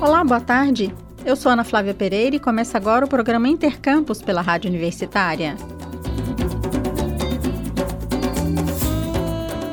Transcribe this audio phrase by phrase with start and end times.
[0.00, 0.94] Olá, boa tarde.
[1.26, 5.56] Eu sou Ana Flávia Pereira e começa agora o programa Intercampus pela Rádio Universitária.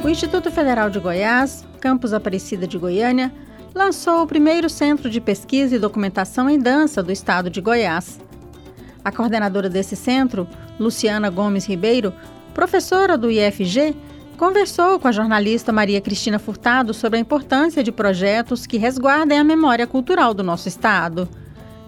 [0.04, 3.34] O Instituto Federal de Goiás, campus Aparecida de Goiânia,
[3.74, 8.20] lançou o primeiro centro de pesquisa e documentação em dança do estado de Goiás.
[9.06, 10.46] A coordenadora desse centro,
[10.78, 12.14] Luciana Gomes Ribeiro,
[12.54, 13.96] professora do IFG,
[14.38, 19.44] conversou com a jornalista Maria Cristina Furtado sobre a importância de projetos que resguardem a
[19.44, 21.28] memória cultural do nosso estado.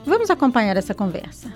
[0.04, 1.54] Vamos acompanhar essa conversa.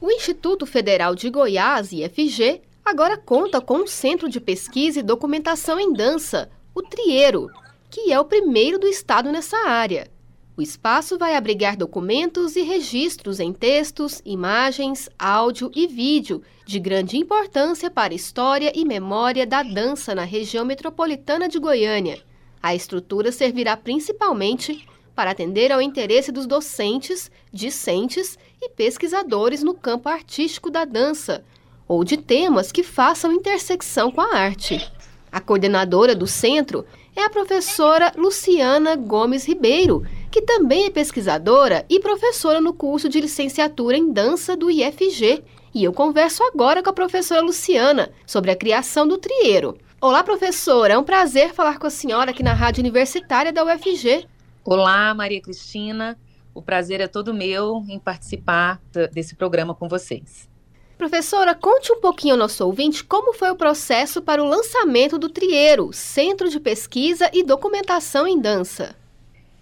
[0.00, 5.78] O Instituto Federal de Goiás, IFG, agora conta com um centro de pesquisa e documentação
[5.78, 7.48] em dança, o Trieiro,
[7.88, 10.10] que é o primeiro do estado nessa área.
[10.58, 17.16] O espaço vai abrigar documentos e registros em textos, imagens, áudio e vídeo de grande
[17.16, 22.20] importância para a história e memória da dança na região metropolitana de Goiânia.
[22.60, 30.08] A estrutura servirá principalmente para atender ao interesse dos docentes, discentes e pesquisadores no campo
[30.08, 31.44] artístico da dança,
[31.86, 34.90] ou de temas que façam intersecção com a arte.
[35.30, 42.00] A coordenadora do centro é a professora Luciana Gomes Ribeiro, que também é pesquisadora e
[42.00, 45.42] professora no curso de licenciatura em dança do IFG.
[45.74, 49.76] E eu converso agora com a professora Luciana sobre a criação do trieiro.
[50.00, 54.26] Olá, professora, é um prazer falar com a senhora aqui na Rádio Universitária da UFG.
[54.64, 56.18] Olá, Maria Cristina.
[56.54, 58.80] O prazer é todo meu em participar
[59.12, 60.48] desse programa com vocês.
[60.96, 65.28] Professora, conte um pouquinho ao nosso ouvinte como foi o processo para o lançamento do
[65.28, 68.97] Trieiro, Centro de Pesquisa e Documentação em Dança.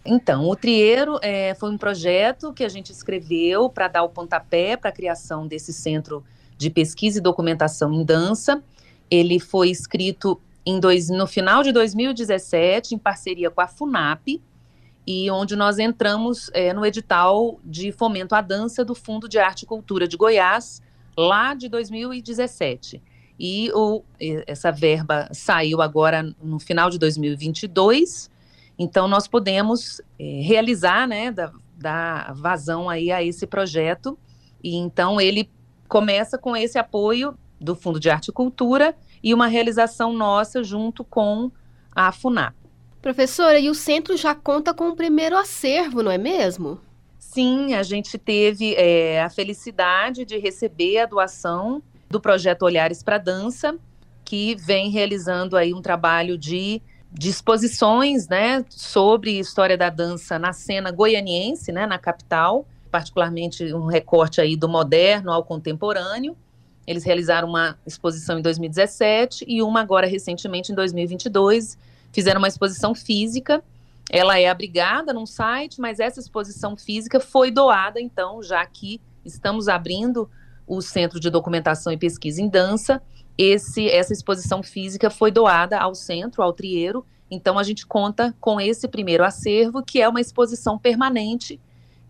[0.06, 4.76] Então, o Trieiro é, foi um projeto que a gente escreveu para dar o pontapé
[4.76, 6.24] para a criação desse centro
[6.56, 8.62] de pesquisa e documentação em dança.
[9.10, 10.40] Ele foi escrito
[10.80, 14.40] dois, no final de 2017, em parceria com a FUNAP,
[15.06, 19.62] e onde nós entramos é, no edital de fomento à dança do Fundo de Arte
[19.62, 20.82] e Cultura de Goiás,
[21.16, 23.02] lá de 2017.
[23.38, 24.02] E o,
[24.46, 28.30] essa verba saiu agora no final de 2022
[28.78, 34.18] então, nós podemos é, realizar, né, da, dar vazão aí a esse projeto.
[34.62, 35.50] E então, ele
[35.88, 41.02] começa com esse apoio do Fundo de Arte e Cultura e uma realização nossa junto
[41.04, 41.50] com
[41.94, 42.54] a FUNAP.
[43.00, 46.80] Professora, e o centro já conta com o primeiro acervo, não é mesmo?
[47.18, 53.18] Sim, a gente teve é, a felicidade de receber a doação do projeto Olhares para
[53.18, 53.78] Dança,
[54.24, 60.90] que vem realizando aí um trabalho de disposições né, sobre história da dança na cena
[60.90, 66.36] goianiense, né, na capital, particularmente um recorte aí do moderno ao contemporâneo.
[66.86, 71.76] Eles realizaram uma exposição em 2017 e uma agora recentemente em 2022.
[72.12, 73.62] Fizeram uma exposição física.
[74.08, 79.68] Ela é abrigada num site, mas essa exposição física foi doada, então, já que estamos
[79.68, 80.30] abrindo
[80.64, 83.02] o Centro de Documentação e Pesquisa em Dança,
[83.38, 88.60] esse, essa exposição física foi doada ao centro, ao Trieiro, então a gente conta com
[88.60, 91.60] esse primeiro acervo, que é uma exposição permanente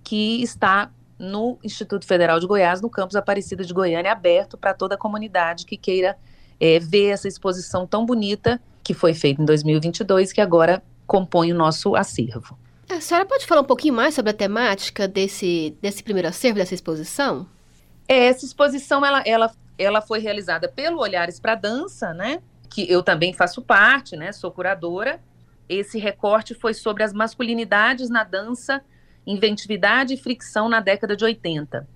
[0.04, 4.94] que está no Instituto Federal de Goiás, no campus Aparecida de Goiânia, aberto para toda
[4.94, 6.16] a comunidade que queira
[6.60, 11.56] é, ver essa exposição tão bonita que foi feita em 2022, que agora compõe o
[11.56, 12.56] nosso acervo.
[12.88, 16.74] A senhora pode falar um pouquinho mais sobre a temática desse, desse primeiro acervo, dessa
[16.74, 17.48] exposição?
[18.06, 22.40] É, essa exposição ela, ela ela foi realizada pelo Olhares para Dança, né?
[22.70, 24.32] Que eu também faço parte, né?
[24.32, 25.20] Sou curadora.
[25.68, 28.82] Esse recorte foi sobre as masculinidades na dança,
[29.26, 31.86] inventividade e fricção na década de 80.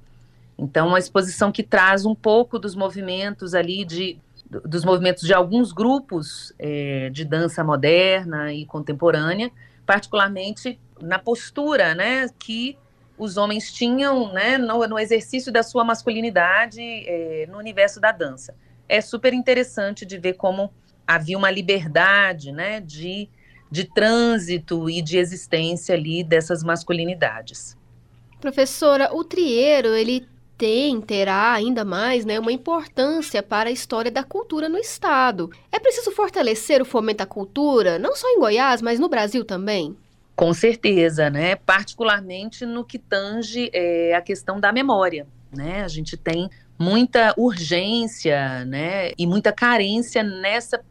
[0.58, 4.20] Então, uma exposição que traz um pouco dos movimentos ali de
[4.50, 9.50] dos movimentos de alguns grupos é, de dança moderna e contemporânea,
[9.86, 12.76] particularmente na postura, né, que
[13.20, 18.54] os homens tinham né, no, no exercício da sua masculinidade é, no universo da dança.
[18.88, 20.72] É super interessante de ver como
[21.06, 23.28] havia uma liberdade né, de,
[23.70, 27.76] de trânsito e de existência ali dessas masculinidades.
[28.40, 34.24] Professora, o trieiro, ele tem, terá ainda mais né, uma importância para a história da
[34.24, 35.50] cultura no Estado.
[35.70, 39.94] É preciso fortalecer o fomento à cultura, não só em Goiás, mas no Brasil também?
[40.40, 41.54] Com certeza, né?
[41.54, 45.82] Particularmente no que tange é, a questão da memória, né?
[45.82, 46.48] A gente tem
[46.78, 49.10] muita urgência, né?
[49.18, 50.82] E muita carência nessa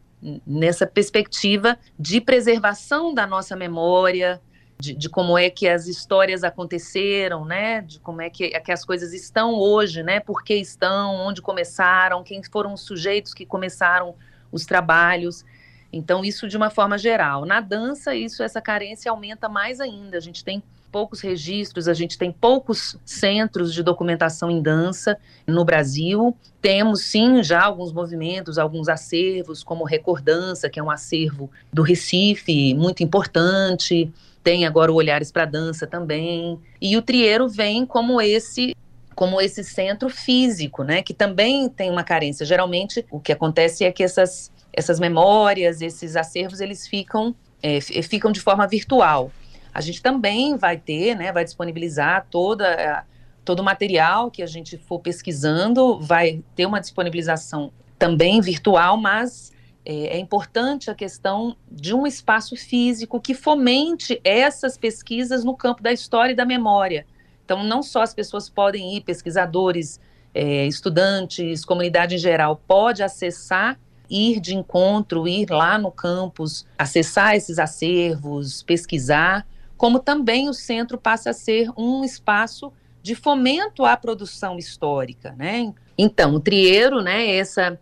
[0.45, 4.39] nessa perspectiva de preservação da nossa memória,
[4.79, 7.81] de, de, como é que as histórias aconteceram, né?
[7.81, 10.19] De como é que, que as coisas estão hoje, né?
[10.19, 14.13] Por que estão, onde começaram, quem foram os sujeitos que começaram
[14.51, 15.43] os trabalhos.
[15.91, 17.45] Então, isso de uma forma geral.
[17.45, 20.17] Na dança, isso essa carência aumenta mais ainda.
[20.17, 25.63] A gente tem poucos registros, a gente tem poucos centros de documentação em dança no
[25.63, 26.35] Brasil.
[26.61, 32.73] Temos sim já alguns movimentos, alguns acervos, como Recordança, que é um acervo do Recife,
[32.73, 34.11] muito importante.
[34.43, 36.59] Tem agora o Olhares para Dança também.
[36.81, 38.75] E o Trieiro vem como esse
[39.15, 42.45] como esse centro físico, né, que também tem uma carência.
[42.45, 48.31] Geralmente, o que acontece é que essas, essas memórias, esses acervos, eles ficam, é, ficam
[48.31, 49.31] de forma virtual.
[49.73, 53.05] A gente também vai ter, né, vai disponibilizar toda,
[53.45, 59.51] todo o material que a gente for pesquisando, vai ter uma disponibilização também virtual, mas
[59.85, 65.81] é, é importante a questão de um espaço físico que fomente essas pesquisas no campo
[65.81, 67.05] da história e da memória.
[67.43, 69.99] Então, não só as pessoas podem ir, pesquisadores,
[70.33, 77.35] é, estudantes, comunidade em geral, pode acessar, ir de encontro, ir lá no campus, acessar
[77.35, 79.45] esses acervos, pesquisar,
[79.77, 82.71] como também o centro passa a ser um espaço
[83.01, 85.73] de fomento à produção histórica, né?
[85.97, 87.79] Então, o Trieiro, né, essa,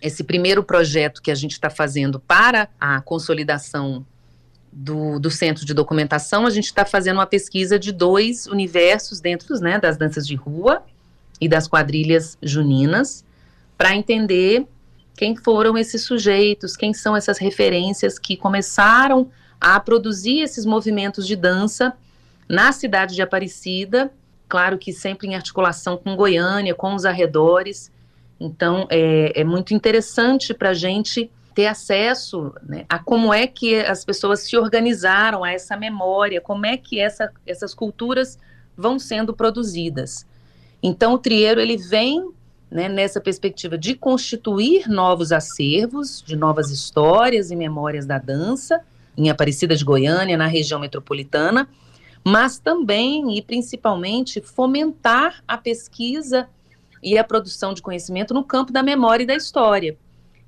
[0.00, 4.06] esse primeiro projeto que a gente está fazendo para a consolidação
[4.72, 9.58] do, do, centro de documentação, a gente está fazendo uma pesquisa de dois universos dentro
[9.60, 10.84] né, das danças de rua
[11.40, 13.24] e das quadrilhas juninas,
[13.76, 14.66] para entender
[15.16, 19.30] quem foram esses sujeitos, quem são essas referências que começaram
[19.60, 21.94] a produzir esses movimentos de dança
[22.48, 24.12] na cidade de Aparecida,
[24.48, 27.90] claro que sempre em articulação com Goiânia, com os arredores.
[28.38, 33.76] Então, é, é muito interessante para a gente ter acesso né, a como é que
[33.76, 38.38] as pessoas se organizaram, a essa memória, como é que essa, essas culturas
[38.76, 40.26] vão sendo produzidas.
[40.82, 42.30] Então, o Trieiro ele vem
[42.70, 48.80] né, nessa perspectiva de constituir novos acervos, de novas histórias e memórias da dança,
[49.16, 51.68] em Aparecida de Goiânia, na região metropolitana,
[52.24, 56.48] mas também e principalmente fomentar a pesquisa
[57.02, 59.96] e a produção de conhecimento no campo da memória e da história.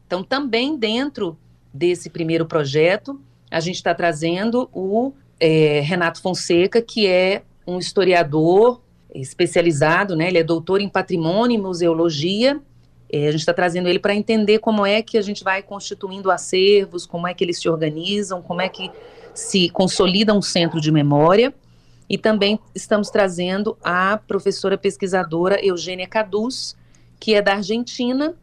[0.06, 1.38] Então, também dentro
[1.72, 8.82] desse primeiro projeto, a gente está trazendo o é, Renato Fonseca, que é um historiador
[9.14, 10.28] especializado, né?
[10.28, 12.60] Ele é doutor em patrimônio e museologia
[13.10, 16.30] é, a gente está trazendo ele para entender como é que a gente vai constituindo
[16.30, 18.90] acervos, como é que eles se organizam, como é que
[19.34, 21.54] se consolida um centro de memória.
[22.08, 26.76] E também estamos trazendo a professora pesquisadora Eugênia Caduz,
[27.18, 28.34] que é da Argentina,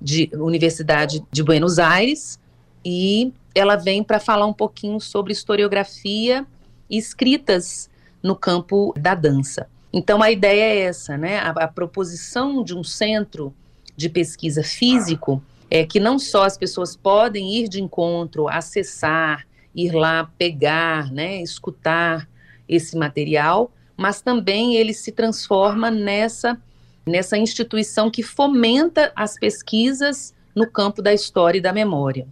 [0.00, 2.38] de Universidade de Buenos Aires,
[2.84, 6.44] e ela vem para falar um pouquinho sobre historiografia
[6.90, 7.88] e escritas
[8.22, 9.68] no campo da dança.
[9.92, 11.38] Então a ideia é essa, né?
[11.38, 13.54] A, a proposição de um centro
[13.96, 19.92] de pesquisa físico é que não só as pessoas podem ir de encontro, acessar, ir
[19.92, 22.28] lá pegar, né, escutar
[22.68, 26.60] esse material, mas também ele se transforma nessa
[27.04, 32.28] nessa instituição que fomenta as pesquisas no campo da história e da memória.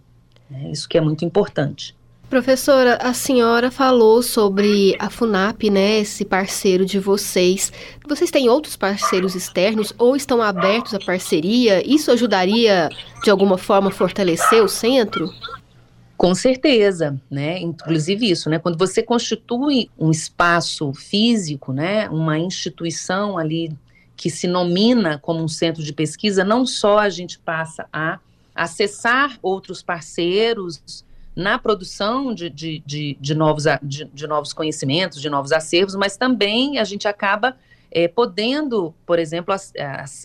[0.49, 1.95] É isso que é muito importante.
[2.31, 7.73] Professora, a senhora falou sobre a FUNAP, né, esse parceiro de vocês.
[8.07, 11.85] Vocês têm outros parceiros externos ou estão abertos à parceria?
[11.85, 12.87] Isso ajudaria,
[13.21, 15.29] de alguma forma, a fortalecer o centro?
[16.15, 17.59] Com certeza, né?
[17.59, 18.59] Inclusive isso, né?
[18.59, 22.07] Quando você constitui um espaço físico, né?
[22.09, 23.75] Uma instituição ali
[24.15, 28.19] que se nomina como um centro de pesquisa, não só a gente passa a
[28.55, 31.03] acessar outros parceiros,
[31.35, 36.17] na produção de, de, de, de novos, de, de, novos conhecimentos, de novos acervos, mas
[36.17, 37.55] também a gente acaba
[37.89, 39.53] é, podendo, por exemplo,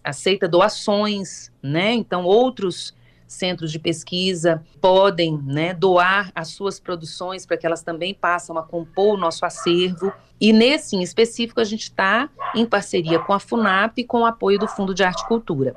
[0.05, 1.93] aceita doações, né?
[1.93, 2.95] Então, outros
[3.27, 8.63] centros de pesquisa podem né, doar as suas produções para que elas também passem a
[8.63, 10.13] compor o nosso acervo.
[10.41, 14.59] E nesse em específico, a gente está em parceria com a FUNAP com o apoio
[14.59, 15.75] do Fundo de Arte e Cultura.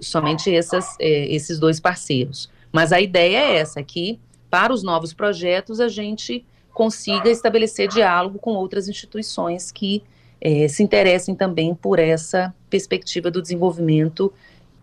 [0.00, 2.50] Somente essas, é, esses dois parceiros.
[2.72, 8.38] Mas a ideia é essa, que para os novos projetos, a gente consiga estabelecer diálogo
[8.38, 10.02] com outras instituições que
[10.40, 14.32] é, se interessem também por essa perspectiva do desenvolvimento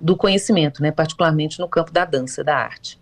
[0.02, 3.00] do conhecimento, né, particularmente no campo da dança, da arte.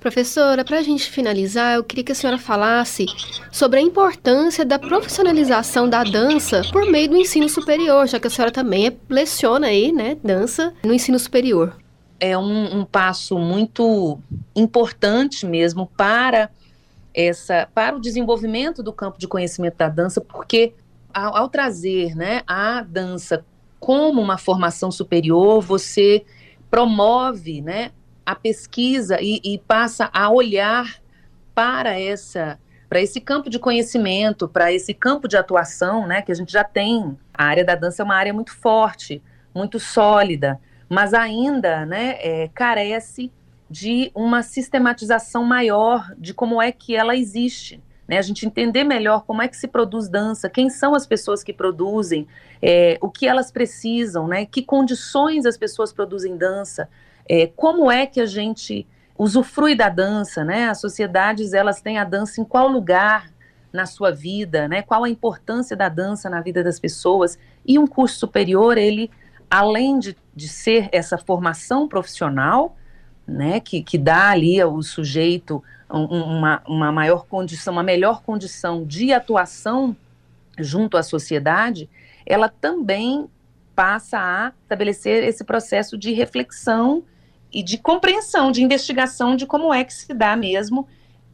[0.00, 3.06] Professora, para a gente finalizar, eu queria que a senhora falasse
[3.50, 8.30] sobre a importância da profissionalização da dança por meio do ensino superior, já que a
[8.30, 11.74] senhora também leciona aí, né, dança no ensino superior
[12.20, 14.18] é um, um passo muito
[14.54, 16.50] importante mesmo para
[17.14, 20.74] essa para o desenvolvimento do campo de conhecimento da dança, porque
[21.12, 23.44] ao, ao, trazer né, a dança
[23.80, 26.24] como uma formação superior, você
[26.70, 27.92] promove né,
[28.26, 31.00] a pesquisa e, e passa a olhar
[31.54, 32.58] para essa
[32.88, 36.64] para esse campo de conhecimento, para esse campo de atuação, né, que a gente já
[36.64, 37.18] tem.
[37.34, 39.22] A área da dança é uma área muito forte,
[39.54, 40.58] muito sólida,
[40.88, 43.30] mas ainda, né, é, carece
[43.70, 47.82] de uma sistematização maior de como é que ela existe.
[48.06, 51.44] Né, a gente entender melhor como é que se produz dança, quem são as pessoas
[51.44, 52.26] que produzem,
[52.62, 56.88] é, o que elas precisam, né, que condições as pessoas produzem dança,
[57.28, 58.86] é, como é que a gente
[59.18, 60.68] usufrui da dança, né?
[60.68, 63.30] As sociedades elas têm a dança em qual lugar
[63.72, 64.80] na sua vida, né?
[64.80, 67.36] Qual a importância da dança na vida das pessoas?
[67.66, 69.10] E um curso superior ele,
[69.50, 72.76] além de, de ser essa formação profissional,
[73.26, 73.60] né?
[73.60, 79.12] Que, que dá ali ao sujeito um, uma, uma maior condição, uma melhor condição de
[79.12, 79.96] atuação
[80.58, 81.88] junto à sociedade,
[82.26, 83.28] ela também
[83.74, 87.02] passa a estabelecer esse processo de reflexão
[87.52, 90.86] e de compreensão, de investigação de como é que se dá mesmo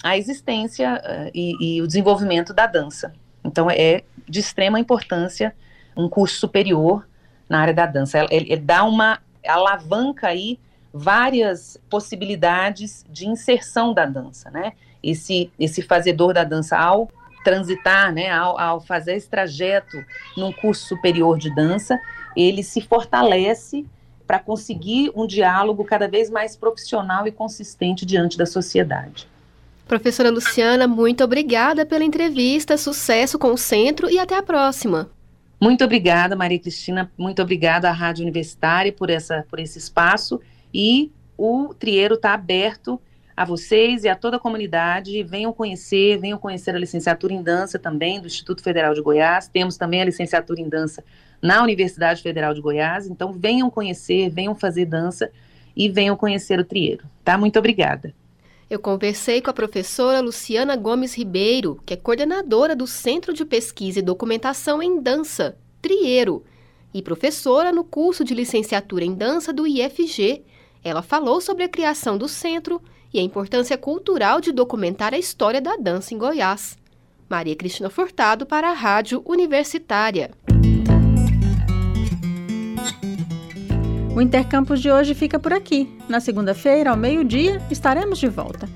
[0.03, 3.13] a existência uh, e, e, o desenvolvimento da dança.
[3.43, 5.55] Então, é de extrema importância
[5.97, 7.07] um curso superior
[7.49, 8.27] na área da dança.
[8.31, 10.59] Ele, ele dá uma alavanca aí
[10.93, 14.73] várias possibilidades de inserção da dança, né?
[15.03, 17.11] Esse, esse fazedor da dança, ao
[17.45, 20.03] transitar, né, ao, ao fazer esse trajeto
[20.35, 22.01] num curso superior de dança,
[22.35, 23.85] ele se fortalece
[24.27, 29.29] para conseguir um diálogo cada vez mais profissional e consistente diante da sociedade.
[29.87, 35.11] Professora Luciana, muito obrigada pela entrevista, sucesso com o centro e até a próxima.
[35.65, 40.39] Muito obrigada, Maria Cristina, muito obrigada à Rádio Universitária por, essa, por esse espaço
[40.75, 43.01] e o Trieiro está aberto
[43.35, 45.23] a vocês e a toda a comunidade.
[45.23, 49.49] Venham conhecer, venham conhecer a licenciatura em dança também do Instituto Federal de Goiás.
[49.49, 51.03] Temos também a licenciatura em dança
[51.41, 53.07] na Universidade Federal de Goiás.
[53.07, 55.31] Então, venham conhecer, venham fazer dança
[55.75, 57.07] e venham conhecer o Trieiro.
[57.25, 57.39] Tá?
[57.39, 58.13] Muito obrigada.
[58.69, 63.99] Eu conversei com a professora Luciana Gomes Ribeiro, que é coordenadora do Centro de Pesquisa
[63.99, 66.43] e Documentação em Dança, Trieiro,
[66.93, 70.43] e professora no curso de licenciatura em dança do IFG.
[70.83, 72.81] Ela falou sobre a criação do centro
[73.13, 76.79] e a importância cultural de documentar a história da dança em Goiás.
[77.29, 80.31] Maria Cristina Furtado para a Rádio Universitária.
[84.15, 85.93] O Intercampus de hoje fica por aqui.
[86.09, 88.69] Na segunda-feira, ao meio-dia, estaremos de volta.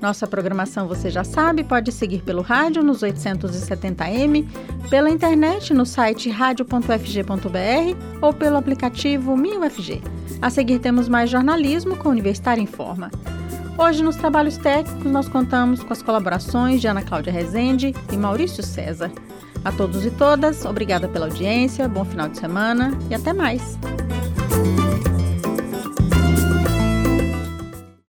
[0.00, 4.46] Nossa programação você já sabe, pode seguir pelo rádio nos 870m,
[4.88, 10.00] pela internet no site radio.fg.br ou pelo aplicativo MinUFG.
[10.40, 13.10] A seguir temos mais jornalismo com Universitário em Forma.
[13.76, 18.62] Hoje, nos trabalhos técnicos, nós contamos com as colaborações de Ana Cláudia Rezende e Maurício
[18.62, 19.10] César.
[19.64, 23.76] A todos e todas, obrigada pela audiência, bom final de semana e até mais.